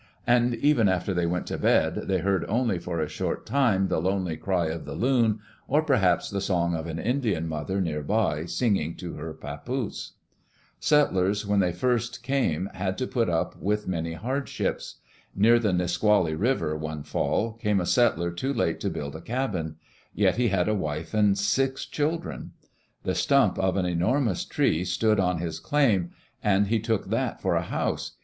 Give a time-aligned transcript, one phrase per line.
[0.25, 3.99] And even after they went to bed, they heard only for a short time the
[4.01, 8.45] lonely cry of the loon, or perhaps the song of an Indian mother near by,
[8.47, 10.13] singing to her papoose.
[10.79, 14.95] Settlers when they first came had to put up with many hardships.
[15.35, 17.85] Near the Nisqually River, one fall, came a Digitized by VjOOQ IC THE LIFE PF
[17.85, 19.75] THE CHILDREN settler too late to build a cabin.
[20.15, 22.53] Yet he had a wife and six children.
[23.03, 26.09] The stump of an enormous tree stood on his "claim"
[26.43, 28.13] and he took that for a house.